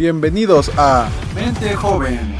[0.00, 2.34] Bienvenidos a Mente Joven,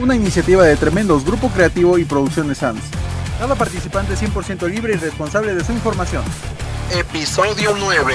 [0.00, 2.80] una iniciativa de Tremendos Grupo Creativo y Producciones SANS.
[3.38, 6.24] Cada participante 100% libre y responsable de su información.
[6.98, 8.14] Episodio 9.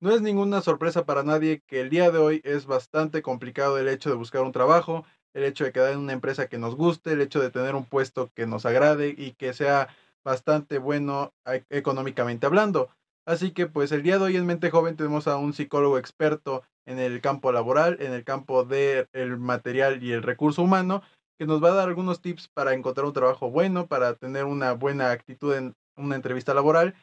[0.00, 3.88] No es ninguna sorpresa para nadie que el día de hoy es bastante complicado el
[3.88, 5.04] hecho de buscar un trabajo,
[5.34, 7.84] el hecho de quedar en una empresa que nos guste, el hecho de tener un
[7.84, 9.88] puesto que nos agrade y que sea
[10.24, 12.90] bastante bueno e- económicamente hablando.
[13.26, 16.62] Así que pues el día de hoy en Mente Joven tenemos a un psicólogo experto
[16.86, 21.02] en el campo laboral, en el campo del material y el recurso humano,
[21.36, 24.72] que nos va a dar algunos tips para encontrar un trabajo bueno, para tener una
[24.72, 26.94] buena actitud en una entrevista laboral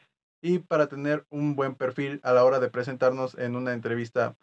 [0.42, 4.34] y para tener un buen perfil a la hora de presentarnos en una entrevista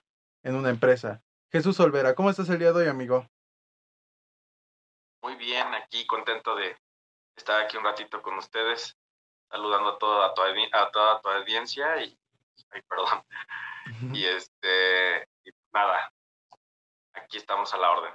[0.43, 1.23] en una empresa.
[1.51, 3.27] Jesús Olvera, ¿cómo estás el día de hoy, amigo?
[5.23, 6.77] Muy bien, aquí contento de
[7.35, 8.97] estar aquí un ratito con ustedes,
[9.51, 12.17] saludando a toda, tu, audi- a toda tu audiencia y,
[12.71, 13.23] ay, perdón,
[14.13, 16.11] y este, y nada,
[17.13, 18.13] aquí estamos a la orden.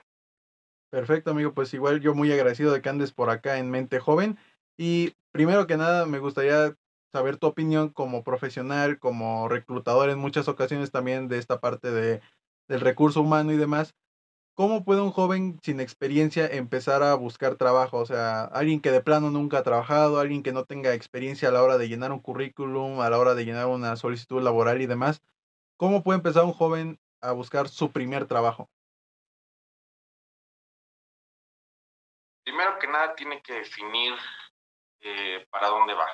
[0.91, 1.53] Perfecto, amigo.
[1.53, 4.39] Pues igual yo muy agradecido de que andes por acá en Mente Joven.
[4.79, 6.75] Y primero que nada, me gustaría
[7.13, 12.23] saber tu opinión como profesional, como reclutador en muchas ocasiones también de esta parte de,
[12.69, 13.95] del recurso humano y demás.
[14.57, 17.99] ¿Cómo puede un joven sin experiencia empezar a buscar trabajo?
[17.99, 21.53] O sea, alguien que de plano nunca ha trabajado, alguien que no tenga experiencia a
[21.53, 24.87] la hora de llenar un currículum, a la hora de llenar una solicitud laboral y
[24.87, 25.23] demás.
[25.77, 28.71] ¿Cómo puede empezar un joven a buscar su primer trabajo?
[32.43, 34.15] Primero que nada tiene que definir
[35.01, 36.09] eh, para dónde va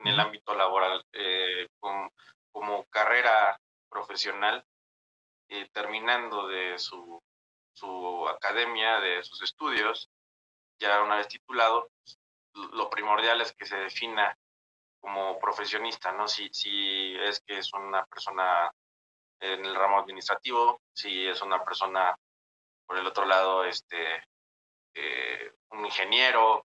[0.00, 2.12] en el ámbito laboral, eh, como,
[2.52, 3.58] como carrera
[3.88, 4.62] profesional,
[5.48, 7.22] eh, terminando de su,
[7.76, 10.10] su academia, de sus estudios,
[10.78, 11.90] ya una vez titulado,
[12.54, 14.36] lo primordial es que se defina
[14.98, 16.26] como profesionista, ¿no?
[16.26, 18.70] Si, si es que es una persona
[19.40, 22.16] en el ramo administrativo, si es una persona
[22.86, 24.24] por el otro lado, este,
[24.94, 26.64] eh, un ingeniero,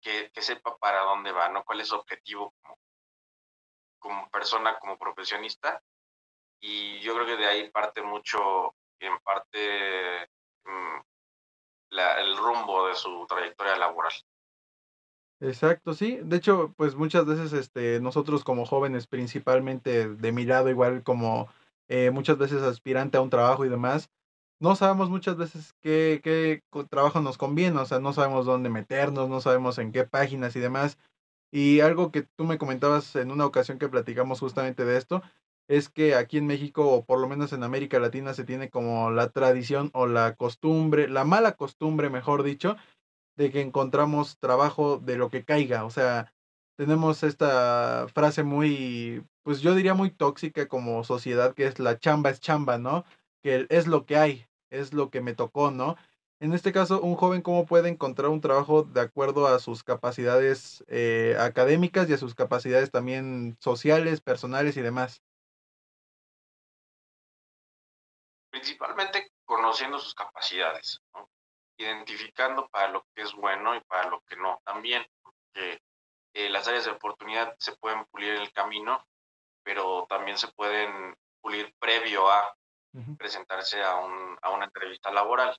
[0.00, 1.64] que, que sepa para dónde va, ¿no?
[1.64, 2.78] Cuál es su objetivo como,
[3.98, 5.82] como persona, como profesionista.
[6.60, 8.76] Y yo creo que de ahí parte mucho,
[9.06, 10.28] en parte,
[10.64, 11.00] mm,
[11.90, 14.12] la- el rumbo de su trayectoria laboral.
[15.40, 16.20] Exacto, sí.
[16.22, 21.48] De hecho, pues muchas veces este, nosotros como jóvenes, principalmente de mi lado, igual como
[21.88, 24.08] eh, muchas veces aspirante a un trabajo y demás,
[24.60, 29.28] no sabemos muchas veces qué, qué trabajo nos conviene, o sea, no sabemos dónde meternos,
[29.28, 30.98] no sabemos en qué páginas y demás.
[31.50, 35.22] Y algo que tú me comentabas en una ocasión que platicamos justamente de esto,
[35.72, 39.10] es que aquí en México, o por lo menos en América Latina, se tiene como
[39.10, 42.76] la tradición o la costumbre, la mala costumbre, mejor dicho,
[43.36, 45.84] de que encontramos trabajo de lo que caiga.
[45.86, 46.32] O sea,
[46.76, 52.28] tenemos esta frase muy, pues yo diría muy tóxica como sociedad, que es la chamba
[52.30, 53.04] es chamba, ¿no?
[53.42, 55.96] Que es lo que hay, es lo que me tocó, ¿no?
[56.40, 60.84] En este caso, un joven, ¿cómo puede encontrar un trabajo de acuerdo a sus capacidades
[60.88, 65.22] eh, académicas y a sus capacidades también sociales, personales y demás?
[68.62, 71.28] Principalmente conociendo sus capacidades, ¿no?
[71.76, 74.60] identificando para lo que es bueno y para lo que no.
[74.64, 75.04] También
[75.52, 75.80] que
[76.32, 79.04] eh, las áreas de oportunidad se pueden pulir en el camino,
[79.64, 82.56] pero también se pueden pulir previo a
[83.18, 85.58] presentarse a, un, a una entrevista laboral.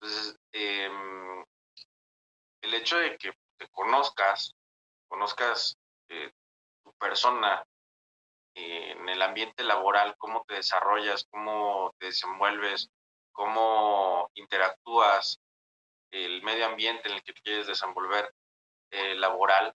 [0.00, 1.44] Entonces, em,
[2.62, 4.56] el hecho de que te conozcas,
[5.06, 5.78] conozcas
[6.08, 6.32] eh,
[6.82, 7.64] tu persona
[8.54, 12.90] en el ambiente laboral, cómo te desarrollas, cómo te desenvuelves,
[13.32, 15.40] cómo interactúas,
[16.10, 18.34] el medio ambiente en el que quieres desenvolver
[18.90, 19.74] eh, laboral,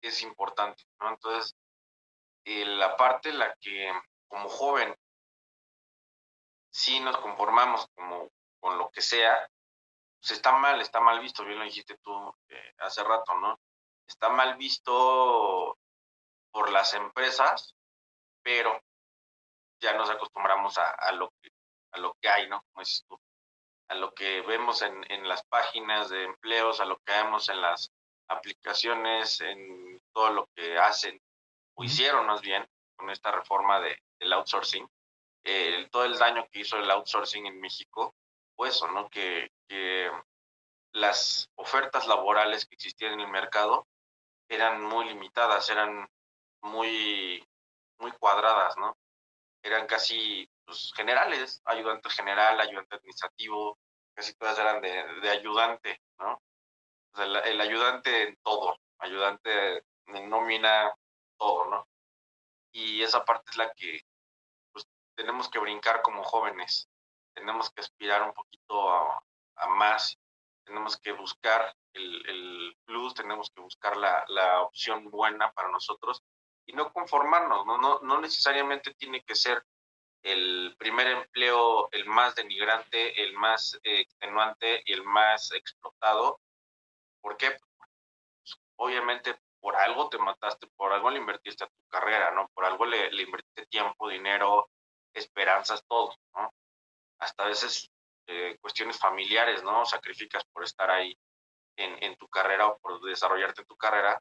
[0.00, 0.84] es importante.
[1.00, 1.54] Entonces,
[2.44, 3.92] eh, la parte en la que
[4.28, 4.94] como joven
[6.70, 8.30] sí nos conformamos como
[8.60, 9.48] con lo que sea,
[10.20, 13.58] pues está mal, está mal visto, bien lo dijiste tú eh, hace rato, ¿no?
[14.06, 15.78] Está mal visto
[16.56, 17.74] por las empresas,
[18.42, 18.80] pero
[19.78, 21.50] ya nos acostumbramos a, a lo, que,
[21.92, 22.62] a lo que hay, ¿no?
[22.62, 23.20] Como dices tú,
[23.88, 27.60] a lo que vemos en, en las páginas de empleos, a lo que vemos en
[27.60, 27.92] las
[28.28, 31.20] aplicaciones, en todo lo que hacen
[31.74, 32.66] o hicieron más bien
[32.96, 34.88] con esta reforma de, del outsourcing,
[35.44, 38.14] eh, todo el daño que hizo el outsourcing en México
[38.56, 39.10] fue eso, ¿no?
[39.10, 40.10] Que, que
[40.92, 43.86] las ofertas laborales que existían en el mercado
[44.48, 46.08] eran muy limitadas, eran
[46.66, 47.46] muy,
[47.98, 48.96] muy cuadradas, ¿no?
[49.62, 53.78] Eran casi pues, generales, ayudante general, ayudante administrativo,
[54.14, 56.42] casi todas eran de, de ayudante, ¿no?
[57.16, 60.94] El, el ayudante en todo, ayudante en nómina,
[61.38, 61.88] todo, ¿no?
[62.72, 64.00] Y esa parte es la que
[64.72, 66.88] pues, tenemos que brincar como jóvenes,
[67.34, 69.22] tenemos que aspirar un poquito a,
[69.68, 70.18] más,
[70.64, 76.22] tenemos que buscar el, plus, tenemos que buscar la, la, opción buena para nosotros
[76.66, 79.64] y no conformarnos, no, no, no necesariamente tiene que ser
[80.22, 86.40] el primer empleo el más denigrante, el más extenuante y el más explotado.
[87.20, 87.56] ¿Por qué?
[88.76, 92.48] Obviamente por algo te mataste, por algo le invertiste a tu carrera, ¿no?
[92.54, 94.68] Por algo le, le invertiste tiempo, dinero,
[95.14, 96.52] esperanzas, todo, ¿no?
[97.18, 97.90] Hasta a veces
[98.26, 99.84] eh, cuestiones familiares, ¿no?
[99.84, 101.16] Sacrificas por estar ahí
[101.76, 104.20] en, en tu carrera o por desarrollarte tu carrera.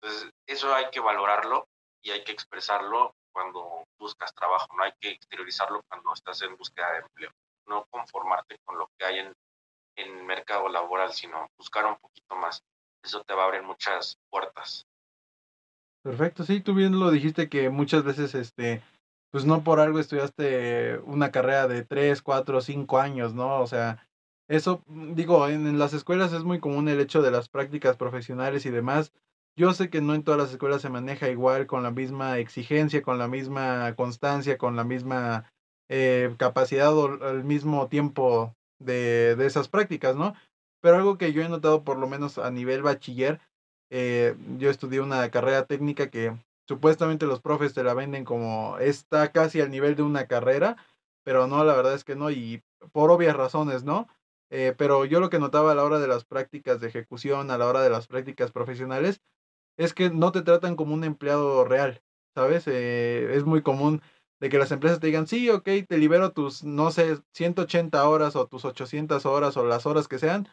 [0.00, 1.68] Entonces, eso hay que valorarlo
[2.02, 6.92] y hay que expresarlo cuando buscas trabajo, no hay que exteriorizarlo cuando estás en búsqueda
[6.92, 7.30] de empleo,
[7.66, 9.32] no conformarte con lo que hay en,
[9.96, 12.62] en mercado laboral, sino buscar un poquito más.
[13.02, 14.86] Eso te va a abrir muchas puertas.
[16.02, 18.82] Perfecto, sí, tú bien lo dijiste que muchas veces, este,
[19.30, 23.60] pues no por algo estudiaste una carrera de 3, 4, 5 años, ¿no?
[23.60, 24.08] O sea,
[24.48, 28.64] eso, digo, en, en las escuelas es muy común el hecho de las prácticas profesionales
[28.66, 29.12] y demás,
[29.56, 33.02] yo sé que no en todas las escuelas se maneja igual, con la misma exigencia,
[33.02, 35.50] con la misma constancia, con la misma
[35.88, 40.34] eh, capacidad o el mismo tiempo de, de, esas prácticas, ¿no?
[40.82, 43.40] Pero algo que yo he notado, por lo menos a nivel bachiller,
[43.90, 46.36] eh, yo estudié una carrera técnica que
[46.68, 50.76] supuestamente los profes te la venden como está casi al nivel de una carrera,
[51.24, 52.62] pero no, la verdad es que no, y
[52.92, 54.08] por obvias razones, ¿no?
[54.50, 57.58] Eh, pero yo lo que notaba a la hora de las prácticas de ejecución, a
[57.58, 59.22] la hora de las prácticas profesionales,
[59.76, 62.02] es que no te tratan como un empleado real,
[62.34, 62.64] ¿sabes?
[62.66, 64.02] Eh, es muy común
[64.40, 68.36] de que las empresas te digan, sí, ok, te libero tus, no sé, 180 horas
[68.36, 70.48] o tus 800 horas o las horas que sean,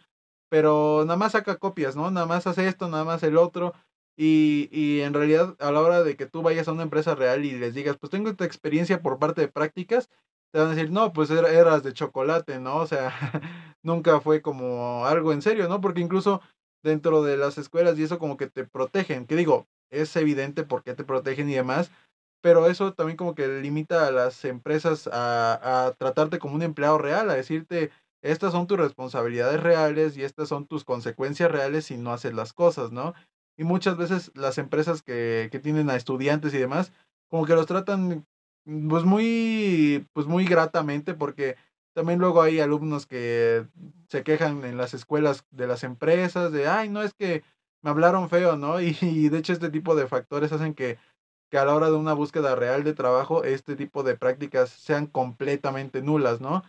[0.50, 2.12] pero nada más saca copias, ¿no?
[2.12, 3.74] Nada más hace esto, nada más el otro.
[4.16, 7.46] Y, y en realidad a la hora de que tú vayas a una empresa real
[7.46, 10.10] y les digas, pues tengo esta experiencia por parte de prácticas,
[10.52, 12.78] te van a decir, no, pues eras de chocolate, ¿no?
[12.78, 13.12] O sea,
[13.82, 15.82] nunca fue como algo en serio, ¿no?
[15.82, 16.42] Porque incluso
[16.84, 20.84] dentro de las escuelas y eso como que te protegen, que digo, es evidente por
[20.84, 21.92] qué te protegen y demás,
[22.42, 26.98] pero eso también como que limita a las empresas a, a tratarte como un empleado
[26.98, 27.92] real, a decirte,
[28.22, 32.54] estas son tus responsabilidades reales y estas son tus consecuencias reales si no haces las
[32.54, 33.14] cosas, ¿no?
[33.58, 36.92] Y muchas veces las empresas que, que tienen a estudiantes y demás,
[37.30, 38.26] como que los tratan
[38.90, 41.56] pues muy, pues muy gratamente porque
[41.94, 43.66] también luego hay alumnos que
[44.10, 47.44] se quejan en las escuelas de las empresas de, ay, no es que
[47.82, 48.80] me hablaron feo, ¿no?
[48.82, 50.98] Y, de hecho este tipo de factores hacen que,
[51.50, 55.08] que a la hora de una búsqueda real de trabajo, este tipo de prácticas sean
[55.08, 56.64] completamente nulas, ¿no?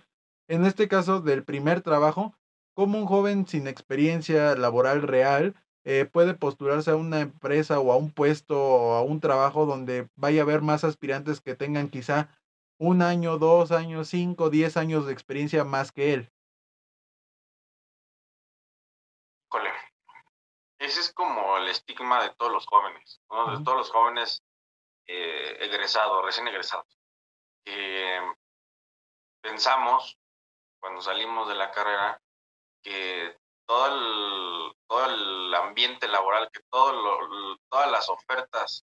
[0.48, 2.34] En este caso del primer trabajo,
[2.74, 5.54] como un joven sin experiencia laboral real
[5.84, 10.08] eh, puede postularse a una empresa o a un puesto o a un trabajo donde
[10.16, 12.28] vaya a haber más aspirantes que tengan quizá
[12.78, 16.30] un año, dos años, cinco, diez años de experiencia más que él.
[20.84, 23.56] ese es como el estigma de todos los jóvenes, ¿no?
[23.56, 24.42] de todos los jóvenes
[25.06, 26.86] eh, egresados, recién egresados.
[29.42, 30.18] pensamos,
[30.80, 32.20] cuando salimos de la carrera,
[32.82, 33.36] que
[33.66, 38.84] todo el, todo el ambiente laboral, que todo todas las ofertas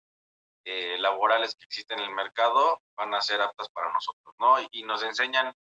[0.70, 4.56] eh, laborales que existen en el mercado van a ser aptas para nosotros, ¿no?
[4.70, 5.56] Y, nos enseñan,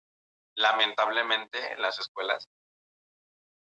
[0.54, 2.46] lamentablemente, en las escuelas,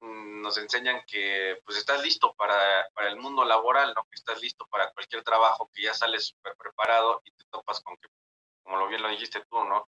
[0.02, 4.06] mm, nos enseñan que pues estás listo para, para, el mundo laboral, ¿no?
[4.06, 7.96] Que estás listo para cualquier trabajo, que ya sales súper preparado y te topas con
[7.98, 8.08] que,
[8.64, 9.88] como lo bien lo dijiste tú, ¿no?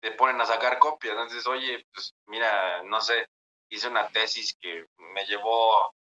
[0.00, 3.28] Te ponen a sacar copias, entonces, oye, pues mira, no sé,
[3.68, 5.94] hice una tesis que me llevó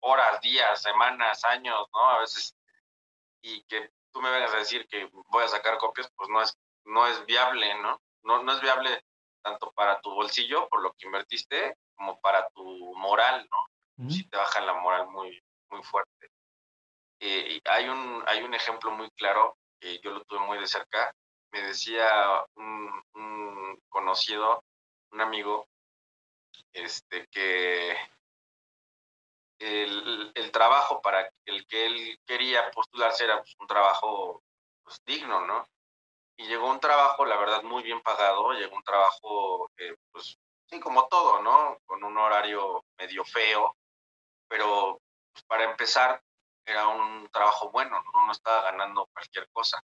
[0.00, 2.00] horas, días, semanas, años, ¿no?
[2.10, 2.55] A veces
[3.46, 6.58] y que tú me vengas a decir que voy a sacar copias, pues no es,
[6.84, 8.00] no es viable, ¿no?
[8.24, 8.42] ¿no?
[8.42, 9.04] No es viable
[9.40, 14.10] tanto para tu bolsillo, por lo que invertiste, como para tu moral, ¿no?
[14.10, 16.30] Si te baja la moral muy, muy fuerte.
[17.20, 21.14] Eh, hay, un, hay un ejemplo muy claro, que yo lo tuve muy de cerca.
[21.52, 24.62] Me decía un, un conocido,
[25.12, 25.68] un amigo,
[26.74, 27.96] este, que
[29.58, 34.42] el, el, trabajo para el que él quería postularse era pues, un trabajo
[34.82, 35.66] pues, digno, ¿no?
[36.38, 40.80] Y llegó un trabajo, la verdad, muy bien pagado, llegó un trabajo, eh, pues, sí,
[40.80, 41.78] como todo, ¿no?
[41.86, 43.74] Con un horario medio feo,
[44.48, 45.00] pero
[45.32, 46.22] pues, para empezar
[46.66, 48.26] era un trabajo bueno, ¿no?
[48.26, 49.80] no estaba ganando cualquier cosa,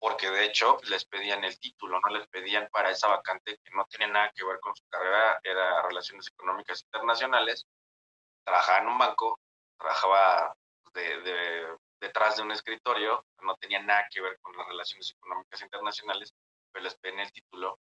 [0.00, 3.84] porque de hecho les pedían el título, no les pedían para esa vacante que no
[3.84, 7.66] tiene nada que ver con su carrera, era Relaciones Económicas Internacionales,
[8.44, 9.40] trabajaba en un banco,
[9.78, 10.54] trabajaba
[10.94, 16.34] de, detrás de un escritorio, no tenía nada que ver con las relaciones económicas internacionales,
[16.70, 17.78] pero les en el título,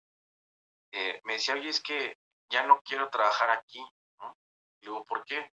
[0.91, 2.17] eh, me decía, oye, es que
[2.49, 3.85] ya no quiero trabajar aquí,
[4.19, 4.37] ¿no?
[4.81, 5.51] Le digo, ¿por qué?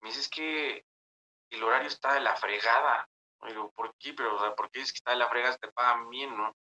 [0.00, 0.84] Me dice, es que
[1.50, 3.08] el horario está de la fregada.
[3.42, 4.14] Le digo, ¿por qué?
[4.14, 5.56] Pero, o sea, ¿por qué es que está de la fregada?
[5.58, 6.56] Te pagan bien, ¿no?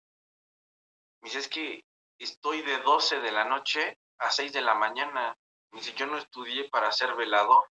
[1.21, 1.85] Me dice, es que
[2.19, 5.37] estoy de 12 de la noche a 6 de la mañana.
[5.71, 7.69] Me dice, yo no estudié para ser velador.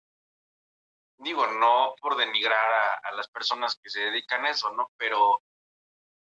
[1.20, 2.58] Digo, no por denigrar
[3.04, 4.90] a, las personas que se dedican a eso, ¿no?
[4.96, 5.42] Pero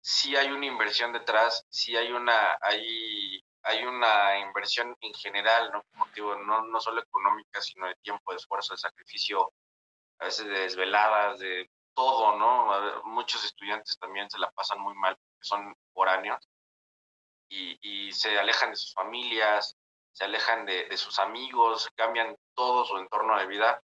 [0.02, 5.84] sí hay una inversión detrás, sí hay una, hay, hay una inversión en general, ¿no?
[5.94, 9.54] Como no, no solo económica, sino de tiempo, de esfuerzo, de sacrificio,
[10.20, 13.04] a veces de desveladas, de todo, ¿no?
[13.06, 16.50] Muchos estudiantes también se la pasan muy mal porque son foráneos
[17.48, 19.78] y, y se alejan de sus familias,
[20.14, 23.82] se alejan de, sus amigos, cambian todo su entorno de vida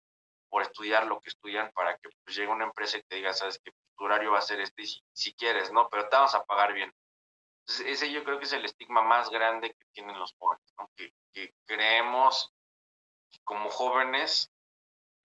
[0.48, 3.58] por estudiar lo que estudian para que pues, llegue una empresa y te diga, sabes
[3.58, 5.88] que tu horario va a ser este si, quieres, ¿no?
[5.88, 6.92] Pero te vamos a pagar bien.
[7.60, 10.90] Entonces, ese yo creo que es el estigma más grande que tienen los jóvenes, ¿no?
[10.96, 11.12] que,
[11.66, 12.52] creemos
[13.30, 14.50] que como jóvenes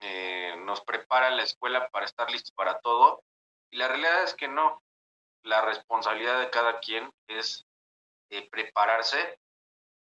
[0.01, 3.25] eh, nos prepara la escuela para estar listos para todo
[3.71, 4.83] y la realidad es que no.
[5.43, 7.67] La responsabilidad de cada quien es
[8.31, 9.39] eh, prepararse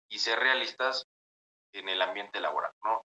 [0.08, 1.06] y ser realistas
[1.72, 3.04] en el ambiente laboral, ¿no?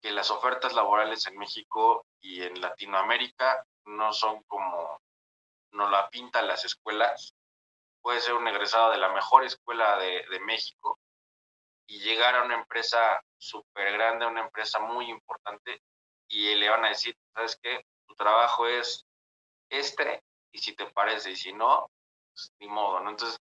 [0.00, 5.00] Que las ofertas laborales en México y en Latinoamérica no son como
[5.72, 7.34] nos la pintan las escuelas.
[8.00, 10.98] Puede ser un egresado de la mejor escuela de, México
[11.86, 15.82] y llegar a una empresa súper grande, una empresa muy importante,
[16.28, 17.84] y le van a decir, ¿sabes qué?
[18.06, 19.06] Tu trabajo es
[19.70, 21.90] este, y si te parece, y si no,
[22.32, 23.10] pues, ni modo, ¿no?
[23.10, 23.38] Entonces,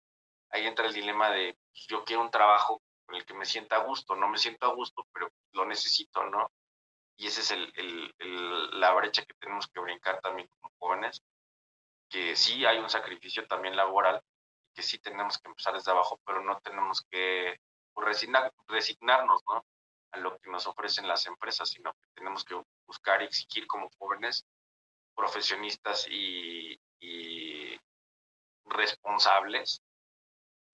[0.49, 3.77] ahí entra el dilema de, pues, yo quiero un trabajo con el que me sienta
[3.77, 6.51] a gusto, no me siento a gusto, pero lo necesito, ¿no?
[7.17, 8.15] Y esa es el,
[8.79, 11.23] la brecha que tenemos que brincar también como jóvenes,
[12.09, 14.21] que sí hay un sacrificio también laboral,
[14.73, 17.59] que sí tenemos que empezar desde abajo, pero no tenemos que
[17.93, 19.65] pues, resignar, resignarnos, ¿no?
[20.11, 23.89] A lo que nos ofrecen las empresas, sino que tenemos que buscar y exigir como
[23.97, 24.45] jóvenes
[25.15, 27.79] profesionistas y, y
[28.65, 29.81] responsables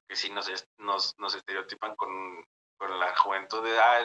[0.08, 2.46] que sí nos, nos, nos estereotipan con,
[2.78, 4.02] con, la juventud de, ah,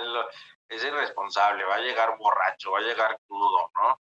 [0.68, 4.00] es irresponsable, va a llegar borracho, va a llegar crudo, ¿no?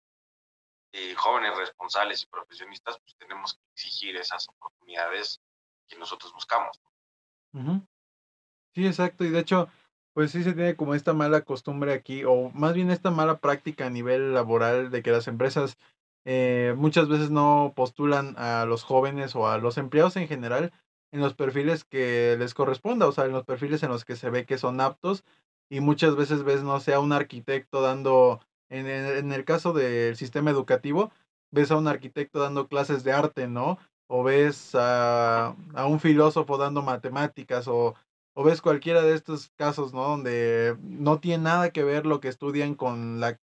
[0.91, 5.41] Y jóvenes responsables y profesionistas, pues tenemos que exigir esas oportunidades
[5.87, 6.79] que nosotros buscamos.
[8.73, 9.67] Sí, exacto, y de hecho,
[10.13, 13.87] pues sí se tiene como esta mala costumbre aquí, o más bien esta mala práctica
[13.87, 15.77] a nivel laboral de que las empresas
[16.25, 20.73] eh, muchas veces no postulan a los jóvenes o a los empleados en general
[21.11, 24.29] en los perfiles que les corresponda, o sea, en los perfiles en los que se
[24.29, 25.23] ve que son aptos
[25.69, 30.15] y muchas veces ves, no sé, a un arquitecto dando, en, en el caso del
[30.15, 31.11] sistema educativo,
[31.51, 33.77] ves a un arquitecto dando clases de arte, ¿no?
[34.07, 37.95] O ves a, a un filósofo dando matemáticas o,
[38.35, 40.03] o ves cualquiera de estos casos, ¿no?
[40.03, 43.39] Donde no tiene nada que ver lo que estudian con la,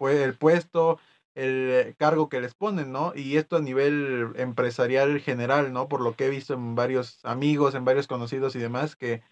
[0.00, 0.98] el puesto,
[1.34, 3.12] el cargo que les ponen, ¿no?
[3.14, 5.88] Y esto a nivel empresarial general, ¿no?
[5.88, 9.22] Por lo que he visto en varios amigos, en varios conocidos y demás, que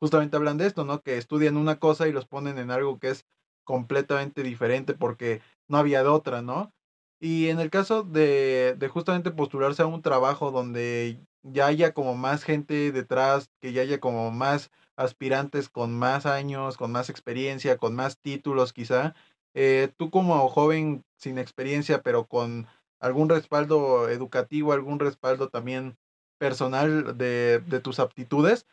[0.00, 1.02] justamente hablan de esto, ¿no?
[1.02, 3.26] Que estudian una cosa y los ponen en algo que es
[3.64, 6.72] completamente diferente porque no había de otra, ¿no?
[7.20, 12.16] Y en el caso de, de justamente postularse a un trabajo donde ya haya como
[12.16, 17.78] más gente detrás, que ya haya como más aspirantes con más años, con más experiencia,
[17.78, 19.14] con más títulos quizá,
[19.54, 22.66] eh, tú como joven sin experiencia, pero con
[23.00, 25.96] algún respaldo educativo, algún respaldo también
[26.38, 28.66] personal de, tus aptitudes,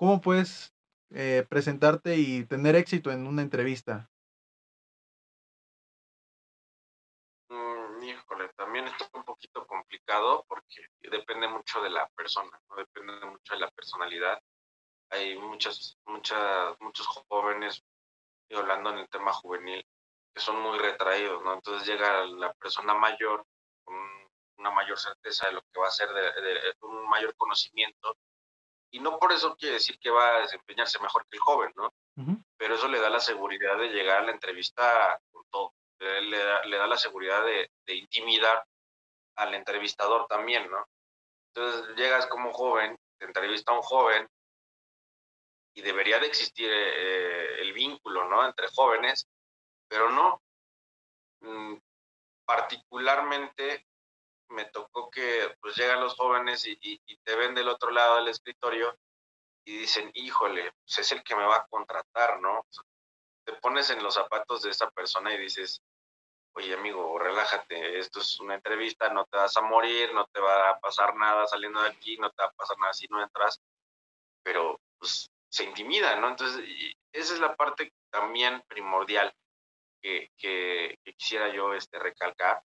[0.00, 0.74] ¿cómo puedes
[1.10, 4.10] eh, presentarte y tener éxito en una entrevista?
[7.50, 13.52] Mm, híjole, también es un poquito complicado porque depende mucho de la persona, depende mucho
[13.52, 14.40] de la personalidad.
[15.10, 17.84] Hay muchas, muchas, muchos jóvenes,
[18.52, 19.86] hablando en el tema juvenil,
[20.32, 21.52] que son muy retraídos, ¿no?
[21.52, 23.44] Entonces llega la persona mayor
[23.84, 23.96] con
[24.56, 28.16] una mayor certeza de lo que va a ser, de, un mayor conocimiento,
[28.90, 31.92] y no por eso quiere decir que va a desempeñarse mejor que el joven, ¿no?
[32.58, 36.64] Pero eso le da la seguridad de llegar a la entrevista con todo, le, da,
[36.64, 38.62] le da, la seguridad de, de, intimidar
[39.36, 40.84] al entrevistador también, ¿no?
[41.54, 44.28] Entonces llegas como joven, te entrevista a un joven,
[45.74, 48.44] y debería de existir eh, el vínculo, ¿no?
[48.46, 49.26] Entre jóvenes,
[49.88, 50.42] pero no.
[51.40, 51.76] Mm,
[52.44, 53.86] particularmente
[54.50, 58.96] me tocó que pues llegan los jóvenes y, te ven del otro lado del escritorio
[59.64, 62.64] y dicen, híjole, pues es el que me va a contratar, ¿no?
[63.44, 65.82] te pones en los zapatos de esa persona y dices,
[66.54, 70.70] oye amigo, relájate, esto es una entrevista, no te vas a morir, no te va
[70.70, 73.60] a pasar nada saliendo de aquí, no te va a pasar nada si no entras,
[74.42, 76.28] pero pues se intimida, ¿no?
[76.28, 76.64] Entonces,
[77.12, 79.32] esa es la parte también primordial
[80.00, 82.62] que, que, quisiera yo este, recalcar,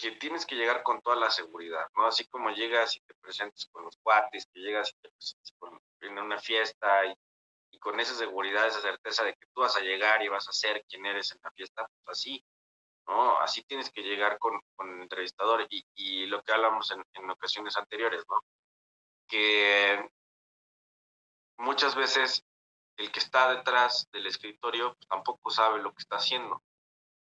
[0.00, 2.06] que tienes que llegar con toda la seguridad, ¿no?
[2.06, 5.54] Así como llegas y te presentes con los cuates, que llegas y te presentes
[6.00, 7.14] en una fiesta y,
[7.78, 10.84] con esa seguridad, esa certeza de que tú vas a llegar y vas a ser
[10.86, 12.44] quien eres en la fiesta, pues así,
[13.06, 13.38] ¿no?
[13.40, 17.30] Así tienes que llegar con, con el entrevistador y, y, lo que hablamos en, en
[17.30, 18.42] ocasiones anteriores, ¿no?
[19.26, 20.10] Que
[21.56, 22.44] muchas veces
[22.96, 26.62] el que está detrás del escritorio pues, tampoco sabe lo que está haciendo.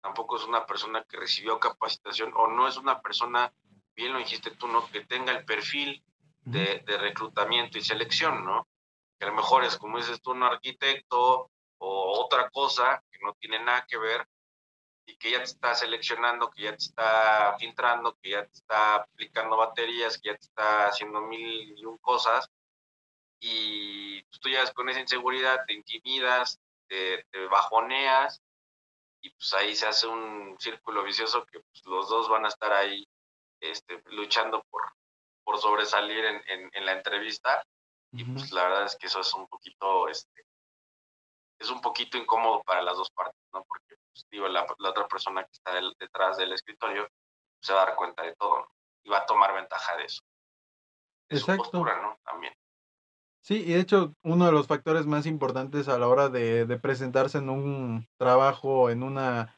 [0.02, 3.54] Tampoco es una persona que recibió capacitación o no es una persona,
[3.96, 4.88] bien lo dijiste tú, ¿no?
[4.90, 6.04] que tenga el perfil
[6.42, 8.68] de, reclutamiento y selección, ¿no?
[9.20, 13.34] Que a lo mejor es, como dices tú, un arquitecto o otra cosa que no
[13.34, 14.26] tiene nada que ver
[15.06, 18.96] y que ya te está seleccionando, que ya te está filtrando, que ya te está
[18.96, 22.50] aplicando baterías, que ya te está haciendo mil y un cosas
[23.40, 28.42] y tú llegas con esa inseguridad, te intimidas, te, bajoneas
[29.28, 32.72] y pues ahí se hace un círculo vicioso que pues, los dos van a estar
[32.72, 33.06] ahí
[33.60, 34.84] este, luchando por,
[35.44, 36.42] por sobresalir en,
[36.74, 37.62] en, la entrevista.
[38.14, 40.46] Y pues la verdad es que eso es un poquito este
[41.60, 45.44] es un poquito incómodo para las dos partes no porque pues, digo la, otra persona
[45.44, 47.10] que está detrás del escritorio
[47.62, 48.72] se va a dar cuenta de todo
[49.04, 50.22] y va a tomar ventaja de eso
[51.30, 51.66] de Exacto.
[51.66, 52.54] su postura no también
[53.48, 57.38] Sí, y de hecho, uno de los factores más importantes a la hora de, presentarse
[57.38, 59.58] en un trabajo, en una,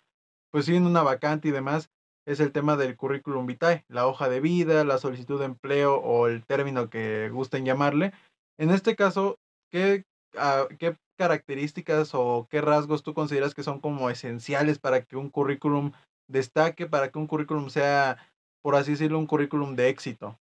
[0.51, 1.89] pues sí, en una vacante y demás,
[2.27, 6.27] es el tema del currículum vitae, la hoja de vida, la solicitud de empleo o
[6.27, 8.13] el término que gusten llamarle.
[8.59, 9.39] En este caso,
[9.71, 10.03] ¿qué,
[10.37, 15.31] ah, qué características o qué rasgos tú consideras que son como esenciales para que un
[15.31, 15.93] currículum
[16.27, 18.17] destaque, para que un currículum sea,
[18.61, 20.37] por así decirlo, un currículum de éxito?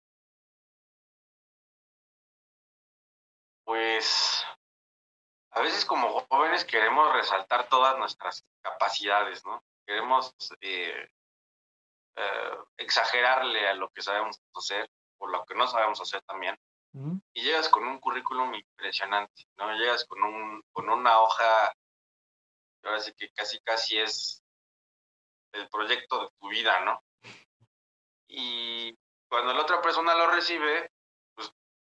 [3.98, 4.44] Pues
[5.50, 9.64] a veces como jóvenes queremos resaltar todas nuestras capacidades, ¿no?
[9.84, 11.10] Queremos eh,
[12.14, 16.56] eh, exagerarle a lo que sabemos hacer o lo que no sabemos hacer también.
[17.32, 19.72] Y llegas con un currículum impresionante, ¿no?
[19.74, 21.72] Llegas con, un, con una hoja,
[22.84, 24.44] ahora sí que casi casi es
[25.52, 27.02] el proyecto de tu vida, ¿no?
[28.28, 28.96] Y
[29.28, 30.90] cuando la otra persona lo recibe,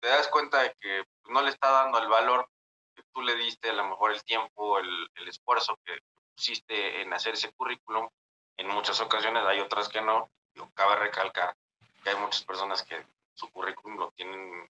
[0.01, 2.49] te das cuenta de que no le está dando el valor
[2.95, 5.99] que tú le diste, a lo mejor el tiempo, el, esfuerzo que
[6.35, 8.09] pusiste en hacer ese currículum.
[8.57, 10.29] En muchas ocasiones hay otras que no.
[10.55, 11.55] Lo cabe recalcar
[12.03, 14.67] que hay muchas personas que su currículum lo tienen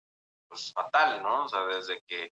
[0.47, 1.45] pues, fatal, ¿no?
[1.45, 2.33] O sea, desde que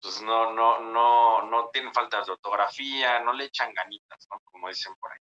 [0.00, 4.38] pues no, no, no, no tienen faltas de ortografía, no le echan ganitas, ¿no?
[4.44, 5.18] Como dicen por ahí.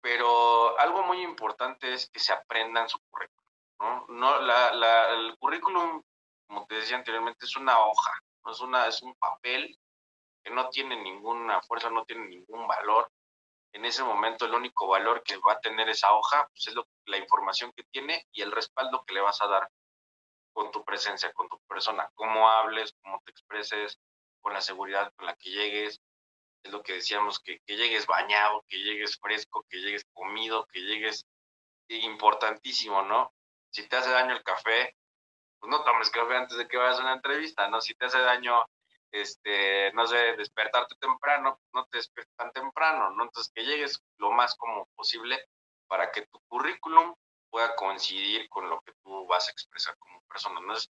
[0.00, 3.47] Pero algo muy importante es que se aprendan su currículum,
[3.80, 4.06] ¿no?
[4.08, 6.02] no la, la, el currículum
[6.48, 8.10] como te decía anteriormente, es una hoja,
[8.44, 9.78] no es, una, es un papel
[10.42, 13.10] que no tiene ninguna fuerza, no tiene ningún valor.
[13.72, 16.88] En ese momento el único valor que va a tener esa hoja pues es lo,
[17.04, 19.70] la información que tiene y el respaldo que le vas a dar
[20.54, 23.98] con tu presencia, con tu persona, cómo hables, cómo te expreses,
[24.40, 26.00] con la seguridad con la que llegues.
[26.64, 30.80] Es lo que decíamos, que, que llegues bañado, que llegues fresco, que llegues comido, que
[30.80, 31.26] llegues
[31.88, 33.32] importantísimo, ¿no?
[33.70, 34.96] Si te hace daño el café,
[35.58, 37.80] pues no tomes café antes de que vayas a una entrevista, ¿no?
[37.80, 38.64] Si te hace daño,
[39.10, 43.24] este, no sé, despertarte temprano, no te despiertes tan temprano, ¿no?
[43.24, 45.44] Entonces que llegues lo más como posible
[45.86, 47.14] para que tu currículum
[47.50, 50.74] pueda coincidir con lo que tú vas a expresar como persona, ¿no?
[50.74, 50.90] Es,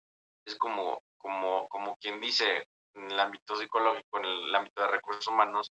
[0.46, 5.26] es como, como, como quien dice en el ámbito psicológico, en el ámbito de recursos
[5.26, 5.72] humanos,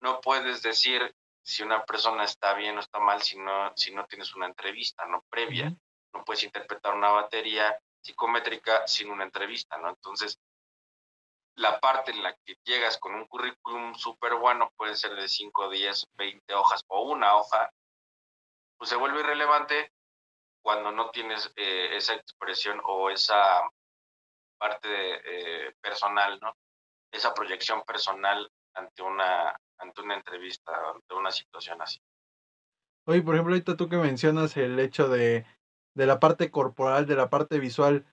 [0.00, 4.04] no puedes decir si una persona está bien o está mal si no, si no
[4.06, 5.22] tienes una entrevista, ¿no?
[5.30, 5.72] Previa.
[6.16, 9.90] No puedes interpretar una batería psicométrica sin una entrevista, ¿no?
[9.90, 10.38] Entonces,
[11.56, 15.70] la parte en la que llegas con un currículum súper bueno, puede ser de 5,
[15.70, 17.70] 10, 20 hojas o una hoja,
[18.78, 19.92] pues se vuelve irrelevante
[20.62, 23.62] cuando no tienes eh, esa expresión o esa
[24.58, 26.54] parte eh, personal, ¿no?
[27.10, 32.00] Esa proyección personal ante una, ante una entrevista, ante una situación así.
[33.06, 35.46] Oye, por ejemplo, ahorita tú que mencionas el hecho de
[35.96, 38.04] de la parte corporal, de la parte visual.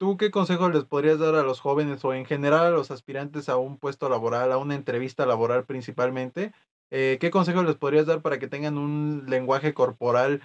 [0.00, 3.48] ¿Tú qué consejos les podrías dar a los jóvenes o en general a los aspirantes
[3.48, 6.52] a un puesto laboral, a una entrevista laboral principalmente?
[6.90, 10.42] Eh, ¿Qué consejos les podrías dar para que tengan un lenguaje corporal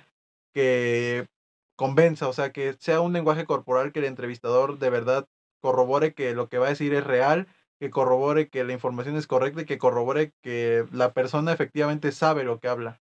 [0.53, 1.27] que
[1.75, 5.27] convenza, o sea, que sea un lenguaje corporal que el entrevistador de verdad
[5.62, 7.47] corrobore que lo que va a decir es real
[7.80, 12.43] que corrobore que la información es correcta y que corrobore que la persona efectivamente sabe
[12.43, 12.99] lo que habla.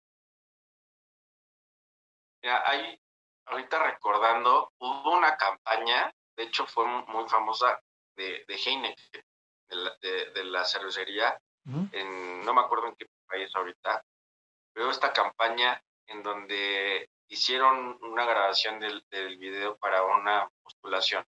[2.42, 2.98] hay,
[3.46, 7.80] ahorita recordando, hubo una campaña, de hecho fue muy famosa,
[8.16, 9.24] de, de Heineken,
[9.68, 11.36] de la, cervecería,
[11.92, 14.04] en, no me acuerdo en qué país ahorita,
[14.72, 21.24] pero esta campaña en donde hicieron una grabación del, del video para una postulación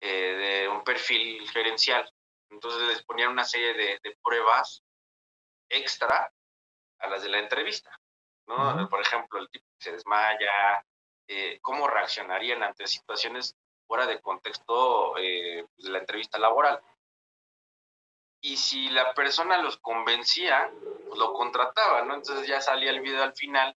[0.00, 2.08] eh, de un perfil gerencial.
[2.50, 4.82] Entonces les ponían una serie de, de pruebas
[5.68, 6.30] extra
[6.98, 7.98] a las de la entrevista.
[8.46, 8.88] ¿no?
[8.88, 10.84] Por ejemplo, el tipo que se desmaya,
[11.28, 13.56] eh, cómo reaccionarían ante situaciones
[13.86, 16.80] fuera de contexto eh, de la entrevista laboral.
[18.40, 20.70] Y si la persona los convencía,
[21.08, 22.14] pues lo contrataba, ¿no?
[22.14, 23.74] Entonces ya salía el video al final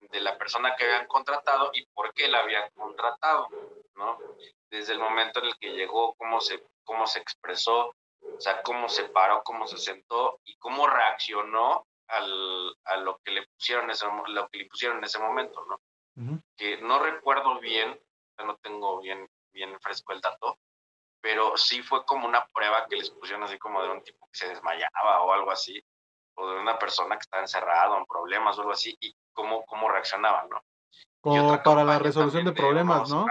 [0.00, 3.48] de la persona que habían contratado y por qué la habían contratado,
[3.94, 4.18] ¿no?
[4.68, 8.88] Desde el momento en el que llegó, cómo se, cómo se expresó, o sea, cómo
[8.88, 14.06] se paró, cómo se sentó y cómo reaccionó al, a lo que le pusieron ese,
[14.26, 15.80] lo que le pusieron en ese momento, ¿no?
[16.56, 18.00] Que no recuerdo bien,
[18.44, 20.58] no tengo bien, bien fresco el dato,
[21.20, 24.38] pero sí fue como una prueba que les pusieron así como de un tipo que
[24.38, 25.82] se desmayaba o algo así,
[26.36, 29.88] o de una persona que estaba encerrada en problemas o algo así, y cómo, cómo
[29.88, 30.62] reaccionaban, ¿no?
[31.20, 33.26] Como para la resolución de problemas, ¿no?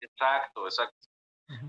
[0.00, 0.96] Exacto, exacto.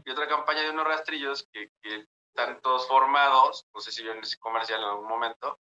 [0.06, 4.22] Y otra campaña de unos rastrillos que, que están todos formados, no sé si vieron
[4.22, 5.60] ese comercial en algún momento,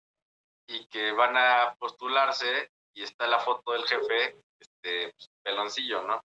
[0.68, 6.22] y que van a postularse y está la foto del jefe, este, pues, peloncillo, ¿no?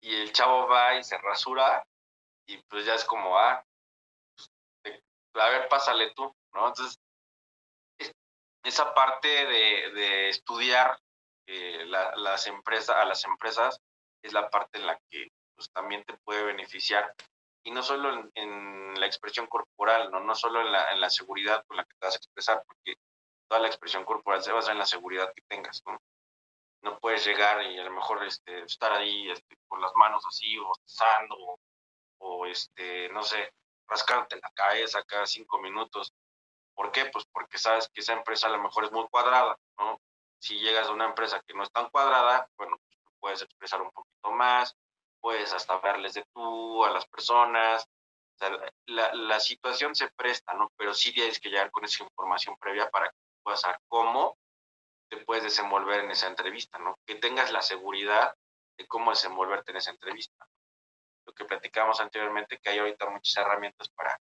[0.00, 1.84] Y el chavo va y se rasura
[2.46, 3.64] y pues ya es como, ah,
[4.82, 5.00] pues,
[5.34, 6.68] a ver, pásale tú, ¿no?
[6.68, 6.98] Entonces,
[8.62, 10.98] esa parte de, de estudiar
[11.46, 13.78] eh, las empresas, a las empresas
[14.22, 17.14] es la parte en la que pues, también te puede beneficiar
[17.64, 20.20] y no solo en, la expresión corporal, ¿no?
[20.20, 22.94] no solo en la, en la, seguridad con la que te vas a expresar, porque
[23.48, 25.98] toda la expresión corporal se basa en la seguridad que tengas, ¿no?
[26.82, 30.58] No puedes llegar y a lo mejor este, estar ahí este, con las manos así,
[30.58, 30.72] o
[31.30, 31.58] o,
[32.18, 33.52] o este, no sé,
[33.88, 36.12] rascarte la cabeza cada cinco minutos.
[36.74, 37.06] ¿Por qué?
[37.06, 40.00] Pues porque sabes que esa empresa a lo mejor es muy cuadrada, ¿no?
[40.38, 43.90] Si llegas a una empresa que no es tan cuadrada, bueno, pues puedes expresar un
[43.90, 44.76] poquito más,
[45.20, 47.86] puedes hasta hablarles de tú a las personas.
[48.86, 50.70] la, la, situación se presta, ¿no?
[50.76, 53.16] Pero sí tienes que llegar con esa información previa para que
[53.56, 54.38] saber cómo
[55.08, 56.98] te puedes desenvolver en esa entrevista, ¿no?
[57.06, 58.34] Que tengas la seguridad
[58.76, 60.46] de cómo desenvolverte en esa entrevista.
[61.26, 64.18] Lo que platicamos anteriormente, que hay ahorita muchas herramientas para,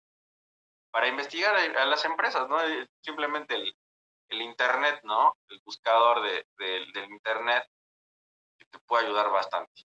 [0.92, 2.58] para investigar a, las empresas, ¿no?
[3.02, 3.76] Simplemente el,
[4.30, 5.38] Internet, ¿no?
[5.48, 7.64] El buscador de, del Internet
[8.58, 9.84] que te puede ayudar bastante.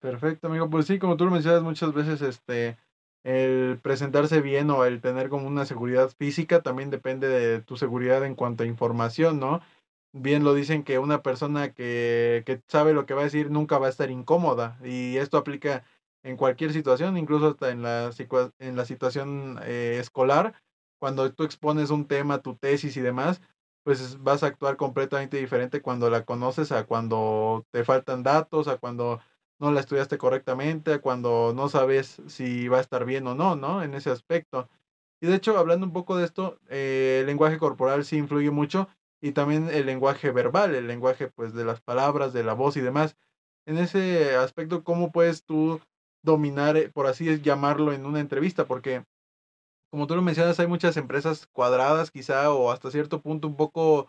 [0.00, 0.68] Perfecto, amigo.
[0.68, 2.76] Pues sí, como tú lo mencionas muchas veces, este,
[3.24, 8.24] el presentarse bien o el tener como una seguridad física también depende de tu seguridad
[8.24, 9.60] en cuanto a información, ¿no?
[10.12, 13.78] Bien lo dicen que una persona que, que sabe lo que va a decir nunca
[13.78, 15.84] va a estar incómoda y esto aplica
[16.24, 18.10] en cualquier situación, incluso hasta en la,
[18.58, 20.54] en la situación eh, escolar,
[21.00, 23.40] cuando tú expones un tema, tu tesis y demás,
[23.84, 28.76] pues vas a actuar completamente diferente cuando la conoces a cuando te faltan datos, a
[28.76, 29.20] cuando
[29.62, 33.84] no la estudiaste correctamente, cuando no sabes si va a estar bien o no, ¿no?
[33.84, 34.68] En ese aspecto.
[35.20, 38.88] Y de hecho, hablando un poco de esto, eh, el lenguaje corporal sí influye mucho
[39.20, 42.80] y también el lenguaje verbal, el lenguaje pues de las palabras, de la voz y
[42.80, 43.16] demás.
[43.64, 45.80] En ese aspecto, ¿cómo puedes tú
[46.24, 48.66] dominar, eh, por así llamarlo, en una entrevista?
[48.66, 49.04] Porque,
[49.92, 54.08] como tú lo mencionas, hay muchas empresas cuadradas quizá o hasta cierto punto un poco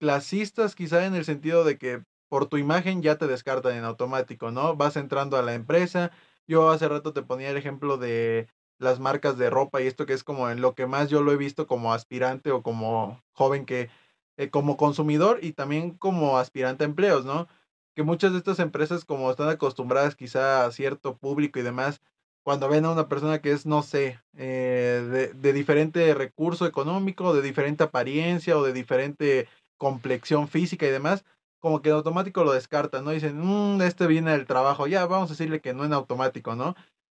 [0.00, 4.50] clasistas quizá en el sentido de que por tu imagen ya te descartan en automático,
[4.50, 4.76] ¿no?
[4.76, 6.10] Vas entrando a la empresa.
[6.46, 10.12] Yo hace rato te ponía el ejemplo de las marcas de ropa y esto que
[10.12, 13.64] es como en lo que más yo lo he visto como aspirante o como joven
[13.64, 13.88] que,
[14.36, 17.48] eh, como consumidor y también como aspirante a empleos, ¿no?
[17.94, 22.02] Que muchas de estas empresas como están acostumbradas quizá a cierto público y demás,
[22.44, 27.34] cuando ven a una persona que es, no sé, eh, de, de diferente recurso económico,
[27.34, 31.24] de diferente apariencia o de diferente complexión física y demás,
[31.60, 33.10] como que en automático lo descartan, ¿no?
[33.10, 36.74] Dicen, mmm, este viene del trabajo, ya, vamos a decirle que no en automático, ¿no?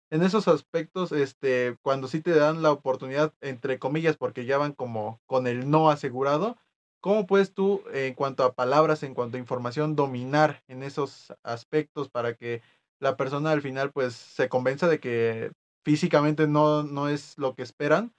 [0.10, 4.74] En esos aspectos, este, cuando sí te dan la oportunidad, entre comillas, porque ya van
[4.74, 6.58] como con el no asegurado,
[7.02, 12.10] ¿cómo puedes tú, en cuanto a palabras, en cuanto a información, dominar en esos aspectos
[12.10, 12.62] para que
[13.00, 15.52] la persona al final, pues, se convenza de que
[15.86, 18.14] físicamente no, no es lo que esperan,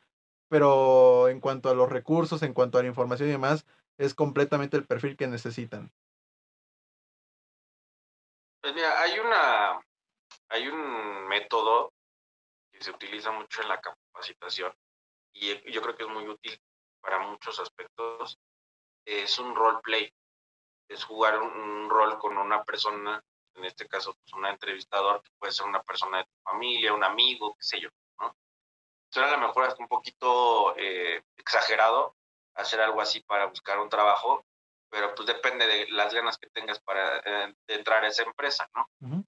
[0.48, 3.66] pero en cuanto a los recursos, en cuanto a la información y demás,
[3.98, 5.92] es completamente el perfil que necesitan?
[8.62, 9.80] Pues mira, hay una,
[10.48, 11.92] hay un método
[12.70, 14.72] que se utiliza mucho en la capacitación
[15.32, 16.56] y yo creo que es muy útil
[17.00, 18.38] para muchos aspectos,
[19.04, 20.12] es un role play,
[20.88, 23.20] es jugar un, rol con una persona,
[23.56, 27.02] en este caso pues una entrevistador, que puede ser una persona de tu familia, un
[27.02, 27.88] amigo, qué sé yo,
[28.20, 28.36] ¿no?
[29.10, 32.14] Suena a lo mejor hasta un poquito eh, exagerado
[32.54, 34.46] hacer algo así para buscar un trabajo,
[34.92, 39.24] pero pues depende de las ganas que tengas para eh, entrar a esa empresa, ¿no?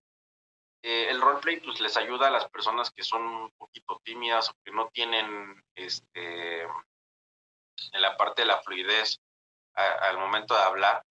[0.83, 4.55] Eh, el roleplay pues les ayuda a las personas que son un poquito tímidas o
[4.63, 9.19] que no tienen este en la parte de la fluidez
[9.73, 11.03] al momento de hablar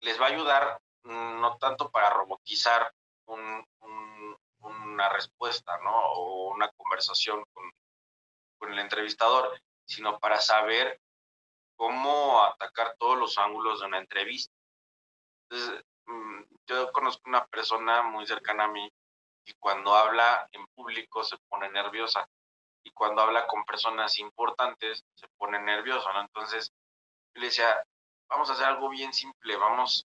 [0.00, 2.90] les va a ayudar mm, no tanto para robotizar
[3.26, 5.94] una respuesta ¿no?
[5.94, 7.70] o una conversación con,
[8.58, 10.98] con el entrevistador sino para saber
[11.78, 14.52] cómo atacar todos los ángulos de una entrevista
[15.48, 18.90] entonces Mm, yo conozco una persona muy cercana a mí
[19.44, 22.26] y cuando habla en público se pone nerviosa
[22.82, 26.22] y cuando habla con personas importantes se pone nervioso, ¿no?
[26.22, 26.72] Entonces
[27.34, 27.84] yo le decía,
[28.28, 30.06] vamos a hacer algo bien simple, vamos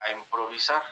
[0.00, 0.82] a improvisar.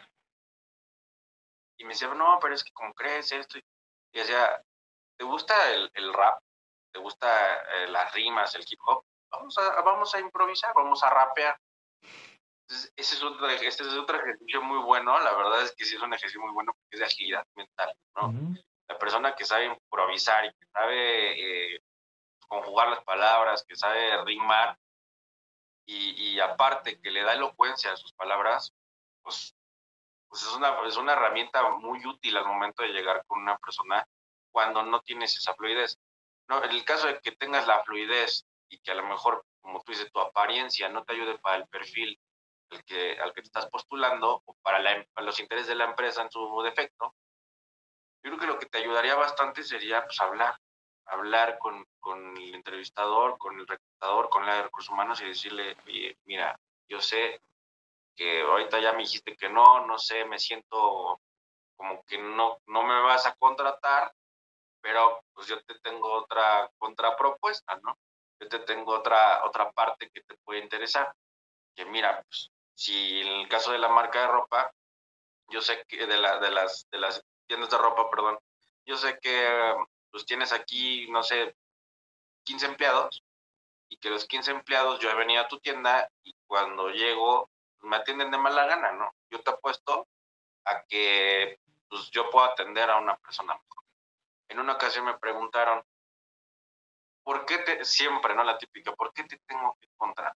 [1.77, 3.59] Y me decía, no, pero es que como crees esto.
[3.59, 4.63] Y decía,
[5.17, 6.41] ¿te gusta el, rap?
[6.93, 9.05] ¿Te gusta eh, las rimas, el hip hop?
[9.37, 11.59] Vamos a, vamos a improvisar, vamos a rapear.
[12.63, 15.97] Entonces, ese es otro, este es otro ejercicio muy bueno, la verdad es que sí
[15.97, 18.33] es un ejercicio muy bueno porque es de agilidad mental, ¿no?
[18.89, 21.81] La persona que sabe improvisar y que sabe eh,
[22.49, 24.79] conjugar las palabras, que sabe rimar
[25.87, 28.73] y, y, aparte que le da elocuencia a sus palabras,
[29.23, 29.55] pues,
[30.29, 34.07] pues es, una, es una herramienta muy útil al momento de llegar con una persona
[34.51, 35.99] cuando no tienes esa fluidez.
[36.49, 39.81] No, en el caso de que tengas la fluidez y que a lo mejor, como
[39.83, 42.19] tú dices, tu apariencia no te ayude para el perfil
[42.71, 46.23] al que, al que te estás postulando o para, em, los intereses de la empresa
[46.23, 47.15] en su defecto,
[48.23, 50.59] yo creo que lo que te ayudaría bastante sería pues, hablar,
[51.07, 55.77] hablar con, con el entrevistador, con el reclutador, con la de recursos humanos y decirle,
[55.87, 56.59] oye, mira,
[56.89, 57.41] yo sé
[58.17, 61.21] que ahorita ya me dijiste que no, no sé, me siento
[61.77, 64.13] como que no, no me vas a contratar,
[64.81, 67.97] pero pues yo te tengo otra contrapropuesta, ¿no?
[68.45, 71.15] Yo te tengo otra, otra parte que te puede interesar.
[71.75, 74.71] Que mira, pues si en el caso de la marca de ropa,
[75.49, 78.39] yo sé que de, la, de, las, de las tiendas de ropa, perdón,
[78.85, 79.75] yo sé que
[80.11, 81.57] pues tienes aquí, no sé,
[82.45, 83.25] 15 empleados
[83.89, 87.49] y que los 15 empleados yo he venido a tu tienda y cuando llego
[87.81, 89.11] me atienden de mala gana, ¿no?
[89.31, 90.07] Yo te apuesto
[90.67, 93.85] a que pues yo puedo atender a una persona mejor.
[94.49, 95.83] En una ocasión me preguntaron,
[97.25, 98.45] ¿por qué te, siempre, ¿no?
[98.45, 100.37] La típica, ¿por qué te tengo que contratar?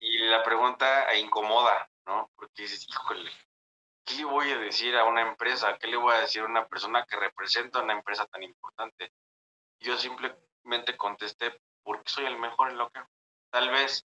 [0.00, 2.30] Y la pregunta incomoda, ¿no?
[2.34, 3.30] Porque dices, híjole,
[4.04, 5.78] ¿qué le voy a decir a una empresa?
[5.78, 9.12] ¿Qué le voy a decir a una persona que representa una empresa tan importante?
[9.80, 13.00] Yo simplemente contesté, porque soy el mejor en lo que
[13.50, 14.06] tal vez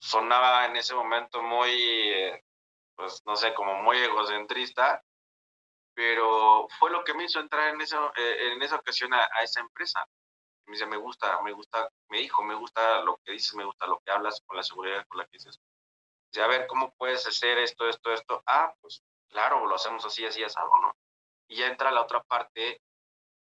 [0.00, 2.44] sonaba en ese momento muy, eh,
[2.94, 5.02] pues no sé, como muy egocentrista,
[5.94, 9.60] pero fue lo que me hizo entrar en, eso, eh, en esa ocasión a esa
[9.60, 10.06] empresa
[10.66, 13.86] me dice, me gusta, me gusta, me dijo, me gusta lo que dices, me gusta
[13.86, 15.60] lo que hablas, con la seguridad con la que dices.
[16.32, 18.42] Dice, a ver, ¿cómo puedes hacer esto, esto, esto?
[18.46, 20.96] Ah, pues claro, lo hacemos así, así, así, ¿no?
[21.48, 22.80] Y ya entra la otra parte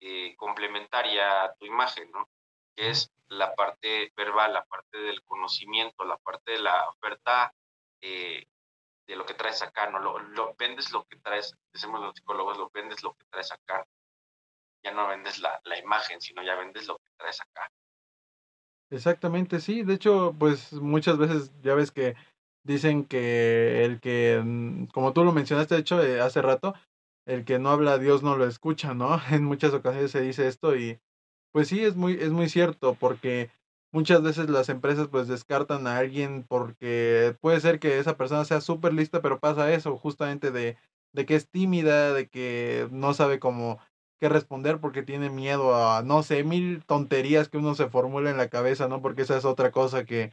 [0.01, 2.29] eh, complementaria a tu imagen, ¿no?
[2.75, 7.53] Que es la parte verbal, la parte del conocimiento, la parte de la oferta
[8.01, 8.45] eh,
[9.07, 9.99] de lo que traes acá, ¿no?
[9.99, 13.87] Lo, lo, vendes lo que traes, decimos los psicólogos, lo vendes lo que traes acá
[14.85, 17.73] ya no vendes la, imagen, sino ya vendes lo que traes acá.
[18.91, 19.83] Exactamente, sí.
[19.83, 22.15] De hecho, pues muchas veces ya ves que
[22.63, 26.75] dicen que el que, mm, como tú lo mencionaste, de hecho, eh, hace rato,
[27.27, 29.09] el que no habla Dios no lo escucha, ¿no?
[29.33, 31.01] En muchas ocasiones se dice esto y
[31.53, 33.51] pues sí, es muy, es muy cierto, porque
[33.95, 38.61] muchas veces las empresas pues descartan a alguien porque puede ser que esa persona sea
[38.61, 40.77] súper lista, pero pasa eso, justamente de,
[41.13, 43.79] de que es tímida, de que no sabe cómo
[44.21, 48.37] que responder porque tiene miedo a, no sé, mil tonterías que uno se formula en
[48.37, 49.01] la cabeza, ¿no?
[49.01, 50.33] Porque esa es otra cosa que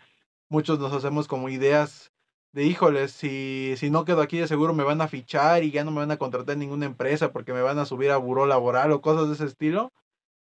[0.50, 2.12] muchos nos hacemos como ideas
[2.54, 5.84] de, híjoles, si, si no quedo aquí de seguro me van a fichar y ya
[5.84, 8.47] no me van a contratar en ninguna empresa porque me van a subir a buró
[8.47, 9.93] laboral o cosas de ese estilo.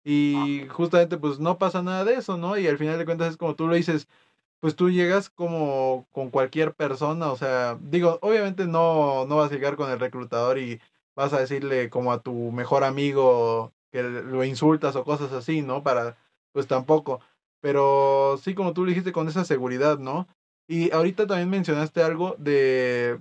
[0.05, 2.59] Y justamente pues no pasa nada de eso, ¿no?
[2.59, 4.09] Y al final de cuentas es como tú lo dices,
[4.61, 9.55] pues tú llegas como con cualquier persona, o sea, digo, obviamente no, no vas a
[9.55, 10.81] llegar con el reclutador y
[11.14, 15.83] vas a decirle como a tu mejor amigo que lo insultas o cosas así, ¿no?
[15.83, 16.17] Para,
[16.53, 17.21] pues tampoco.
[17.61, 20.27] Pero sí, como tú lo dijiste, con esa seguridad, ¿no?
[20.67, 23.21] Y ahorita también mencionaste algo de,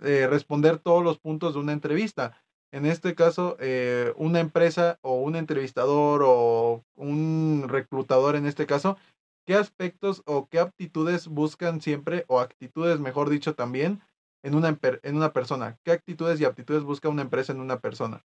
[0.00, 2.40] responder todos los puntos de una entrevista.
[2.70, 8.98] En este caso, eh, una empresa o un entrevistador o un reclutador en este caso,
[9.46, 14.02] ¿qué aspectos o qué aptitudes buscan siempre, o actitudes, mejor dicho, también
[14.42, 15.78] en una, en una persona?
[15.84, 18.22] ¿Qué actitudes y aptitudes busca una empresa en una persona?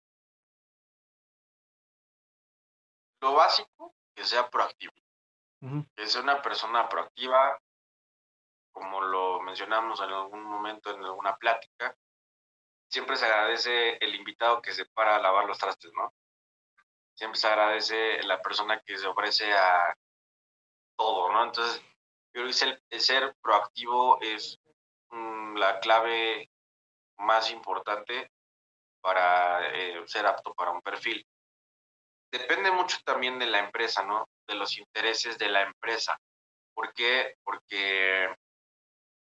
[3.21, 4.93] Lo básico, que sea proactivo.
[5.95, 7.60] Que sea una persona proactiva,
[8.71, 11.97] como lo mencionamos en algún momento en alguna plática,
[12.89, 16.13] siempre se agradece el invitado que se para a lavar los trastes, ¿no?
[17.15, 19.95] Siempre se agradece la persona que se ofrece a
[20.95, 21.43] todo, ¿no?
[21.43, 21.82] Entonces,
[22.34, 24.60] yo creo que el, ser proactivo es
[25.10, 26.50] mm, la clave
[27.17, 28.32] más importante
[29.02, 31.26] para eh, ser apto para un perfil.
[32.32, 34.28] Depende mucho también de la empresa, ¿no?
[34.47, 36.19] De los intereses de la empresa.
[36.73, 37.36] ¿Por qué?
[37.43, 38.36] Porque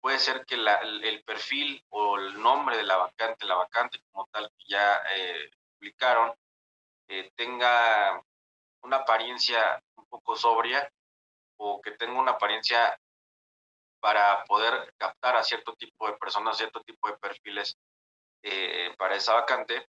[0.06, 4.48] puede ser que el, perfil o el nombre de la vacante, la vacante como tal
[4.56, 6.32] que ya eh, publicaron,
[7.08, 8.22] eh, tenga
[8.82, 10.88] una apariencia un poco sobria
[11.56, 12.96] o que tenga una apariencia
[13.98, 17.76] para poder captar a cierto tipo de personas, cierto tipo de perfiles
[18.44, 19.88] eh, para esa vacante,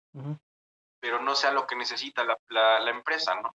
[1.01, 2.39] pero no sea lo que necesita la,
[2.81, 3.55] la, empresa, ¿no?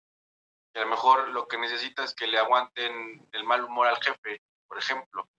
[0.74, 4.42] a lo mejor lo que necesita es que le aguanten el mal humor al jefe,
[4.68, 5.30] por ejemplo,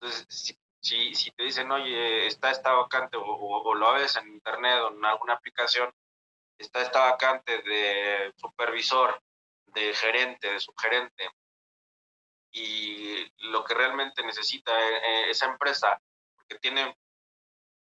[0.00, 4.94] entonces, si, si, te dicen, oye, está esta vacante, o, lo ves en internet o
[4.94, 5.92] en alguna aplicación,
[6.56, 9.20] está esta vacante de supervisor,
[9.66, 11.30] de gerente, de subgerente,
[12.52, 16.00] y lo que realmente necesita eh, eh, esa empresa,
[16.36, 16.96] porque tiene,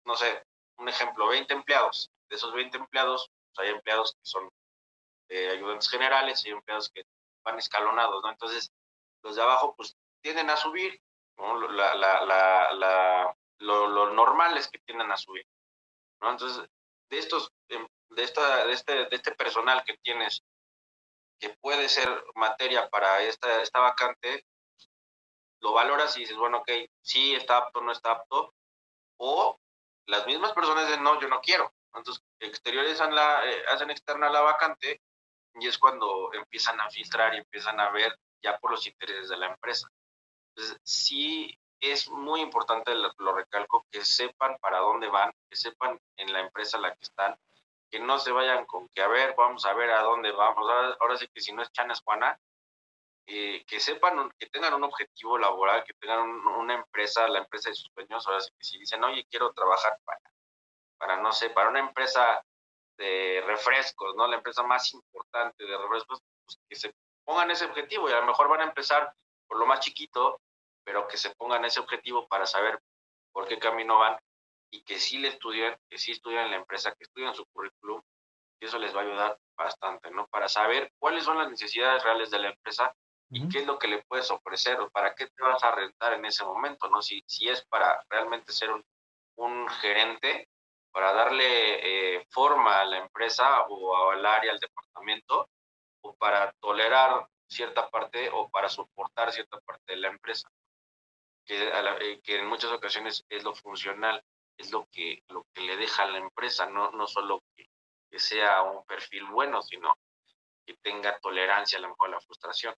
[0.05, 0.43] no sé,
[0.79, 2.11] un ejemplo, 20 empleados.
[2.29, 4.49] De esos 20 empleados, pues, hay empleados que son
[5.29, 7.05] eh, ayudantes generales y empleados que
[7.45, 8.31] van escalonados, ¿no?
[8.31, 8.73] Entonces,
[9.23, 11.01] los de abajo, pues, tienden a subir
[11.71, 15.47] la, la, la, lo, normal es que tiendan a subir.
[16.21, 16.31] ¿no?
[16.31, 16.69] Entonces,
[17.11, 20.43] de estos, em, de, esta, de, este, de este personal que tienes,
[21.39, 24.45] que puede ser materia para esta, esta vacante,
[25.61, 26.71] lo valoras y dices, bueno, ok,
[27.03, 28.55] sí está apto, no está apto,
[29.19, 29.59] o
[30.07, 31.73] las mismas personas dicen, no, yo no quiero.
[31.95, 35.01] Entonces, exteriorizan la, eh, hacen externa la vacante
[35.55, 39.37] y es cuando empiezan a filtrar y empiezan a ver ya por los intereses de
[39.37, 39.89] la empresa.
[40.55, 46.33] Entonces, sí es muy importante, lo, recalco, que sepan para dónde van, que sepan en
[46.33, 47.39] la empresa en la que están,
[47.91, 50.69] que no se vayan con que, a ver, vamos a ver a dónde vamos.
[51.01, 52.39] Ahora, sí que si no es Chana, es Juana.
[53.27, 57.77] Eh, que sepan, que tengan un objetivo laboral, que tengan una empresa, la empresa de
[57.77, 58.27] sus sueños.
[58.27, 60.21] Ahora sí que si dicen, oye, quiero trabajar para,
[60.99, 62.43] para, no sé, para una empresa
[62.99, 64.27] de refrescos, ¿no?
[64.27, 68.27] La empresa más importante de refrescos, pues que se pongan ese objetivo y a lo
[68.27, 69.15] mejor van a empezar
[69.51, 70.41] por lo más chiquito,
[70.85, 72.81] pero que se pongan ese objetivo para saber
[73.33, 74.17] por qué camino van
[74.71, 78.01] y que sí le estudien, que sí estudien en la empresa, que estudien su currículum,
[78.61, 80.29] y eso les va a ayudar bastante, ¿no?
[80.29, 82.95] Para saber cuáles son las necesidades reales de la empresa
[83.33, 86.15] y qué es lo que le puedes ofrecer o para qué te vas a rentar
[86.15, 87.03] en ese momento, ¿no?
[87.03, 88.85] Si, si es para realmente ser un,
[89.37, 90.49] un gerente,
[90.93, 95.49] para darle eh, forma a la empresa o al área, al departamento,
[96.03, 100.49] o para tolerar cierta parte o para soportar cierta parte de la empresa,
[101.45, 104.23] que, eh, que en muchas ocasiones es lo funcional,
[104.57, 107.69] es lo que, lo que le deja a la empresa, no, no solo que,
[108.19, 109.97] sea un perfil bueno, sino
[110.67, 112.75] que tenga tolerancia a lo mejor a la frustración.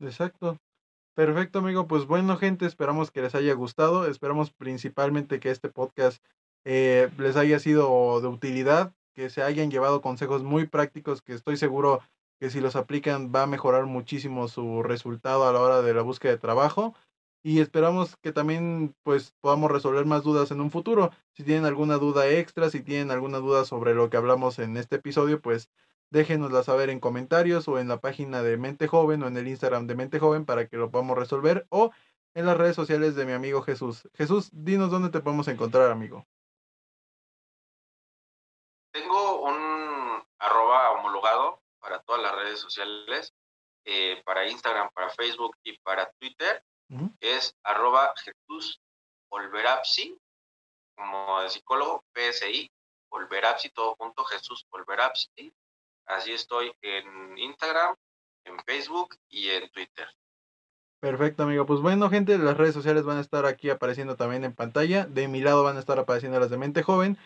[0.00, 0.56] Exacto.
[1.14, 1.86] Perfecto, amigo.
[1.86, 4.06] Pues bueno, gente, esperamos que les haya gustado.
[4.06, 6.24] Esperamos principalmente que este podcast
[6.64, 11.56] eh, les haya sido de utilidad, que se hayan llevado consejos muy prácticos que estoy
[11.56, 12.02] seguro
[12.38, 16.02] que si los aplican va a mejorar muchísimo su resultado a la hora de la
[16.02, 16.94] búsqueda de trabajo
[17.46, 21.12] y esperamos que también pues podamos resolver más dudas en un futuro.
[21.32, 24.96] Si tienen alguna duda extra, si tienen alguna duda sobre lo que hablamos en este
[24.96, 25.70] episodio, pues
[26.10, 29.86] déjenosla saber en comentarios o en la página de Mente Joven o en el Instagram
[29.86, 31.92] de Mente Joven para que lo podamos resolver o
[32.34, 34.08] en las redes sociales de mi amigo Jesús.
[34.14, 36.26] Jesús, dinos dónde te podemos encontrar, amigo.
[38.90, 43.34] Tengo un arroba homologado para todas las redes sociales,
[43.84, 46.62] eh, para Instagram, para Facebook y para Twitter,
[47.20, 48.80] es arroba Jesús
[49.28, 50.16] Olverapsi,
[50.96, 52.70] como de psicólogo, PSI,
[53.10, 55.52] Olverapsi, todo junto, Jesús Olverapsi.
[56.06, 57.96] Así estoy en Instagram,
[58.44, 60.08] en Facebook y en Twitter.
[61.00, 61.66] Perfecto, amigo.
[61.66, 65.06] Pues bueno, gente, las redes sociales van a estar aquí apareciendo también en pantalla.
[65.06, 67.18] De mi lado van a estar apareciendo las de Mente Joven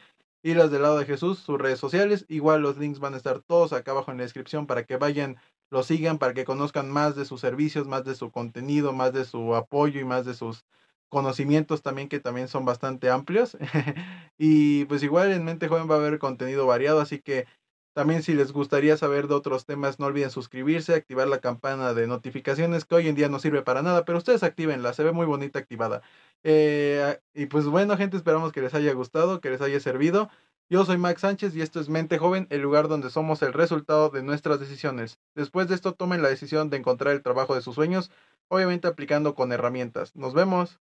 [0.43, 2.24] y las del lado de Jesús, sus redes sociales.
[2.28, 5.36] Igual los links van a estar todos acá abajo en la descripción para que vayan,
[5.70, 9.24] lo sigan, para que conozcan más de sus servicios, más de su contenido, más de
[9.24, 10.64] su apoyo y más de sus
[11.11, 13.59] conocimientos también que también son bastante amplios.
[14.38, 17.47] y pues igual en Mente Joven va a haber contenido variado, así que
[17.93, 22.07] también si les gustaría saber de otros temas, no olviden suscribirse, activar la campana de
[22.07, 25.26] notificaciones, que hoy en día no sirve para nada, pero ustedes activenla, se ve muy
[25.26, 26.03] bonita activada.
[26.45, 30.30] Eh, y pues bueno, gente, esperamos que les haya gustado, que les haya servido.
[30.70, 34.09] Yo soy Max Sánchez y esto es Mente Joven, el lugar donde somos el resultado
[34.11, 35.18] de nuestras decisiones.
[35.34, 38.12] Después de esto, tomen la decisión de encontrar el trabajo de sus sueños,
[38.49, 40.14] obviamente aplicando con herramientas.
[40.14, 40.78] Nos vemos.